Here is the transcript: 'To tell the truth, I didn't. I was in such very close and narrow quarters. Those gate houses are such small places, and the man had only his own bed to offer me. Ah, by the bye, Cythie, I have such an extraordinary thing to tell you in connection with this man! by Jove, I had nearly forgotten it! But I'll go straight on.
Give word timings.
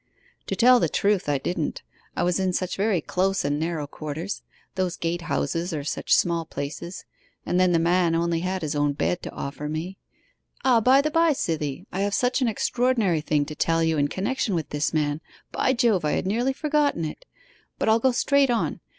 'To 0.47 0.55
tell 0.55 0.79
the 0.79 0.89
truth, 0.89 1.29
I 1.29 1.37
didn't. 1.37 1.83
I 2.15 2.23
was 2.23 2.39
in 2.39 2.53
such 2.53 2.75
very 2.75 3.01
close 3.01 3.45
and 3.45 3.59
narrow 3.59 3.85
quarters. 3.85 4.41
Those 4.73 4.97
gate 4.97 5.21
houses 5.21 5.73
are 5.75 5.83
such 5.83 6.15
small 6.15 6.43
places, 6.43 7.05
and 7.45 7.59
the 7.59 7.67
man 7.77 8.15
had 8.15 8.19
only 8.19 8.39
his 8.39 8.73
own 8.73 8.93
bed 8.93 9.21
to 9.21 9.29
offer 9.31 9.69
me. 9.69 9.99
Ah, 10.65 10.81
by 10.81 11.01
the 11.01 11.11
bye, 11.11 11.33
Cythie, 11.33 11.85
I 11.91 11.99
have 12.01 12.15
such 12.15 12.41
an 12.41 12.47
extraordinary 12.47 13.21
thing 13.21 13.45
to 13.45 13.53
tell 13.53 13.83
you 13.83 13.99
in 13.99 14.07
connection 14.07 14.55
with 14.55 14.69
this 14.71 14.91
man! 14.91 15.21
by 15.51 15.71
Jove, 15.71 16.03
I 16.03 16.13
had 16.13 16.25
nearly 16.25 16.51
forgotten 16.53 17.05
it! 17.05 17.25
But 17.77 17.87
I'll 17.87 17.99
go 17.99 18.11
straight 18.11 18.49
on. 18.49 18.79